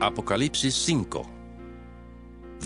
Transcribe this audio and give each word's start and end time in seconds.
Apocalipsis 0.00 0.76
5 0.84 1.28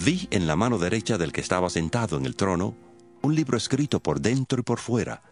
Vi 0.04 0.28
en 0.30 0.46
la 0.46 0.54
mano 0.54 0.76
derecha 0.76 1.16
del 1.16 1.32
que 1.32 1.40
estaba 1.40 1.70
sentado 1.70 2.18
en 2.18 2.26
el 2.26 2.36
trono 2.36 2.76
un 3.22 3.34
libro 3.34 3.56
escrito 3.56 4.00
por 4.00 4.20
dentro 4.20 4.60
y 4.60 4.62
por 4.62 4.78
fuera, 4.78 5.22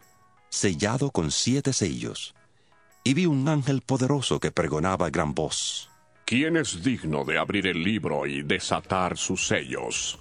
sellado 0.49 1.11
con 1.11 1.31
siete 1.31 1.75
sellos. 1.75 2.35
Y 3.05 3.13
vi 3.13 3.27
un 3.27 3.47
ángel 3.49 3.83
poderoso 3.83 4.41
que 4.41 4.51
pregonaba 4.51 5.07
a 5.07 5.11
gran 5.11 5.35
voz. 5.35 5.91
¿Quién 6.25 6.57
es 6.57 6.83
digno 6.83 7.27
de 7.27 7.37
abrir 7.37 7.67
el 7.67 7.83
libro 7.83 8.27
y 8.27 8.45
desatar 8.45 9.19
sus 9.19 9.47
sellos? 9.47 10.19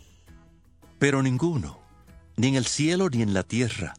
Pero 0.97 1.23
ninguno, 1.23 1.79
ni 2.35 2.47
en 2.47 2.55
el 2.55 2.65
cielo 2.65 3.09
ni 3.09 3.21
en 3.21 3.33
la 3.33 3.43
tierra, 3.43 3.93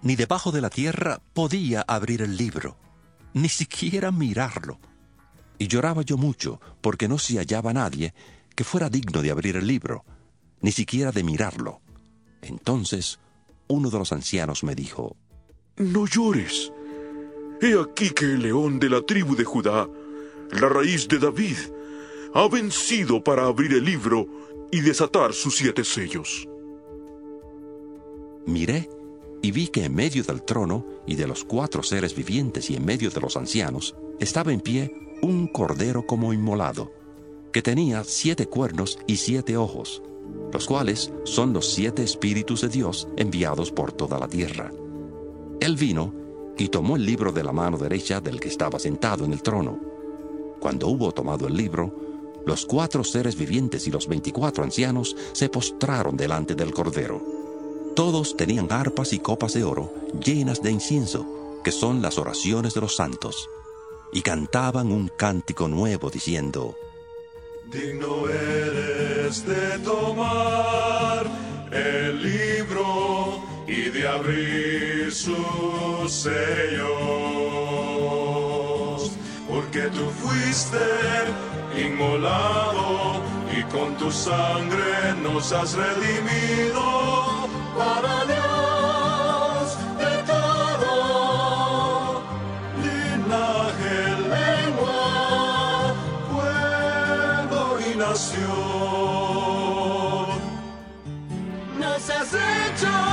ni 0.00 0.16
debajo 0.16 0.50
de 0.50 0.62
la 0.62 0.70
tierra 0.70 1.20
podía 1.34 1.82
abrir 1.82 2.22
el 2.22 2.38
libro, 2.38 2.78
ni 3.34 3.50
siquiera 3.50 4.10
mirarlo. 4.12 4.80
Y 5.62 5.68
lloraba 5.68 6.02
yo 6.02 6.16
mucho 6.16 6.60
porque 6.80 7.06
no 7.06 7.18
se 7.18 7.38
hallaba 7.38 7.72
nadie 7.72 8.12
que 8.56 8.64
fuera 8.64 8.90
digno 8.90 9.22
de 9.22 9.30
abrir 9.30 9.54
el 9.54 9.68
libro, 9.68 10.04
ni 10.60 10.72
siquiera 10.72 11.12
de 11.12 11.22
mirarlo. 11.22 11.80
Entonces 12.40 13.20
uno 13.68 13.88
de 13.88 13.96
los 13.96 14.10
ancianos 14.10 14.64
me 14.64 14.74
dijo, 14.74 15.14
No 15.76 16.08
llores. 16.08 16.72
He 17.60 17.80
aquí 17.80 18.10
que 18.10 18.24
el 18.24 18.42
león 18.42 18.80
de 18.80 18.90
la 18.90 19.02
tribu 19.02 19.36
de 19.36 19.44
Judá, 19.44 19.88
la 20.50 20.68
raíz 20.68 21.06
de 21.06 21.20
David, 21.20 21.58
ha 22.34 22.48
vencido 22.48 23.22
para 23.22 23.46
abrir 23.46 23.72
el 23.74 23.84
libro 23.84 24.26
y 24.72 24.80
desatar 24.80 25.32
sus 25.32 25.54
siete 25.58 25.84
sellos. 25.84 26.48
Miré 28.46 28.90
y 29.42 29.52
vi 29.52 29.68
que 29.68 29.84
en 29.84 29.94
medio 29.94 30.24
del 30.24 30.42
trono 30.42 30.84
y 31.06 31.14
de 31.14 31.28
los 31.28 31.44
cuatro 31.44 31.84
seres 31.84 32.16
vivientes 32.16 32.68
y 32.68 32.74
en 32.74 32.84
medio 32.84 33.10
de 33.10 33.20
los 33.20 33.36
ancianos 33.36 33.94
estaba 34.18 34.52
en 34.52 34.60
pie 34.60 34.92
un 35.22 35.46
cordero 35.46 36.04
como 36.04 36.32
inmolado, 36.32 36.90
que 37.52 37.62
tenía 37.62 38.02
siete 38.02 38.46
cuernos 38.46 38.98
y 39.06 39.18
siete 39.18 39.56
ojos, 39.56 40.02
los 40.52 40.66
cuales 40.66 41.12
son 41.24 41.52
los 41.52 41.72
siete 41.72 42.02
espíritus 42.02 42.62
de 42.62 42.68
Dios 42.68 43.06
enviados 43.16 43.70
por 43.70 43.92
toda 43.92 44.18
la 44.18 44.26
tierra. 44.26 44.72
Él 45.60 45.76
vino 45.76 46.12
y 46.58 46.68
tomó 46.68 46.96
el 46.96 47.06
libro 47.06 47.30
de 47.30 47.44
la 47.44 47.52
mano 47.52 47.78
derecha 47.78 48.20
del 48.20 48.40
que 48.40 48.48
estaba 48.48 48.80
sentado 48.80 49.24
en 49.24 49.32
el 49.32 49.42
trono. 49.42 49.78
Cuando 50.58 50.88
hubo 50.88 51.12
tomado 51.12 51.46
el 51.46 51.56
libro, 51.56 51.94
los 52.44 52.66
cuatro 52.66 53.04
seres 53.04 53.36
vivientes 53.36 53.86
y 53.86 53.92
los 53.92 54.08
veinticuatro 54.08 54.64
ancianos 54.64 55.16
se 55.32 55.48
postraron 55.48 56.16
delante 56.16 56.56
del 56.56 56.74
cordero. 56.74 57.22
Todos 57.94 58.36
tenían 58.36 58.72
arpas 58.72 59.12
y 59.12 59.20
copas 59.20 59.52
de 59.52 59.62
oro 59.62 59.94
llenas 60.20 60.62
de 60.62 60.72
incienso, 60.72 61.60
que 61.62 61.70
son 61.70 62.02
las 62.02 62.18
oraciones 62.18 62.74
de 62.74 62.80
los 62.80 62.96
santos 62.96 63.48
y 64.12 64.20
cantaban 64.22 64.92
un 64.92 65.08
cántico 65.08 65.66
nuevo 65.68 66.10
diciendo, 66.10 66.76
Digno 67.70 68.28
eres 68.28 69.46
de 69.46 69.78
tomar 69.78 71.26
el 71.70 72.22
libro 72.22 73.42
y 73.66 73.88
de 73.88 74.06
abrir 74.06 75.10
sus 75.10 76.12
sellos, 76.12 76.92
porque 79.48 79.88
tú 79.88 80.10
fuiste 80.10 80.76
inmolado 81.74 83.22
y 83.56 83.62
con 83.72 83.96
tu 83.96 84.10
sangre 84.10 85.14
nos 85.22 85.50
has 85.52 85.72
redimido 85.72 87.48
para 87.74 88.21
Dios. 98.12 98.28
Nos 101.78 102.10
has 102.10 102.34
hecho 102.34 103.11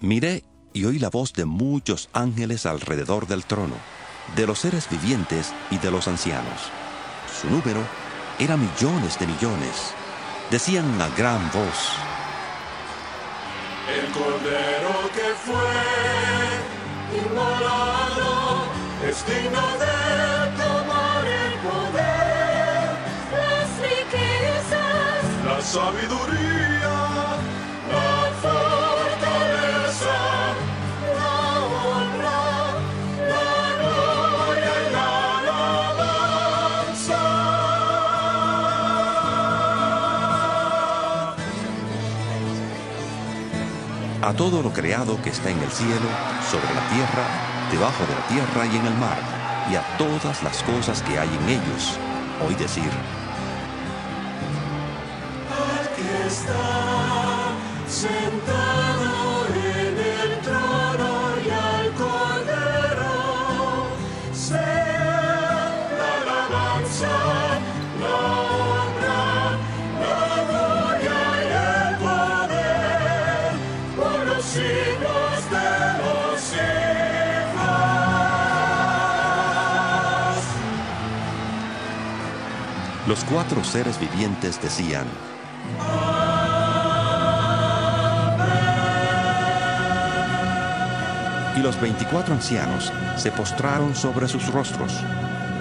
Miré 0.00 0.44
y 0.72 0.84
oí 0.84 1.00
la 1.00 1.10
voz 1.10 1.32
de 1.32 1.44
muchos 1.44 2.08
ángeles 2.12 2.66
alrededor 2.66 3.26
del 3.26 3.44
trono, 3.44 3.74
de 4.36 4.46
los 4.46 4.60
seres 4.60 4.88
vivientes 4.88 5.52
y 5.72 5.78
de 5.78 5.90
los 5.90 6.06
ancianos. 6.06 6.70
Su 7.40 7.50
número 7.50 7.80
era 8.38 8.56
millones 8.56 9.18
de 9.18 9.26
millones. 9.26 9.92
Decían 10.52 11.00
a 11.02 11.08
gran 11.16 11.50
voz, 11.50 11.92
El 13.88 14.06
cordero 14.12 15.10
que 15.14 15.34
fue 15.44 15.74
inmolado 17.20 18.66
es 19.04 19.26
digno 19.26 19.66
de 19.78 20.62
tomar 20.62 21.26
el 21.26 21.54
poder, 21.58 22.98
las 23.32 23.68
riquezas, 23.80 25.44
la 25.44 25.60
sabiduría 25.60 26.97
a 44.22 44.32
todo 44.32 44.62
lo 44.62 44.72
creado 44.72 45.20
que 45.22 45.30
está 45.30 45.50
en 45.50 45.58
el 45.58 45.70
cielo, 45.70 46.08
sobre 46.50 46.74
la 46.74 46.88
tierra, 46.88 47.24
debajo 47.70 48.04
de 48.04 48.14
la 48.14 48.26
tierra 48.26 48.66
y 48.66 48.76
en 48.76 48.86
el 48.86 48.94
mar, 48.94 49.18
y 49.70 49.76
a 49.76 49.82
todas 49.96 50.42
las 50.42 50.62
cosas 50.62 51.02
que 51.02 51.18
hay 51.18 51.28
en 51.28 51.48
ellos. 51.48 51.98
Hoy 52.46 52.54
decir, 52.54 52.90
Aquí 55.80 56.02
está 56.26 56.78
los 83.08 83.24
cuatro 83.24 83.64
seres 83.64 83.98
vivientes 83.98 84.60
decían, 84.60 85.06
Y 91.56 91.60
los 91.60 91.80
veinticuatro 91.80 92.34
ancianos 92.34 92.92
se 93.16 93.32
postraron 93.32 93.96
sobre 93.96 94.28
sus 94.28 94.52
rostros 94.52 94.92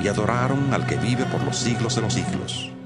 y 0.03 0.09
adoraron 0.09 0.73
al 0.73 0.85
que 0.85 0.97
vive 0.97 1.23
por 1.25 1.41
los 1.43 1.57
siglos 1.57 1.95
de 1.95 2.01
los 2.01 2.13
siglos. 2.13 2.76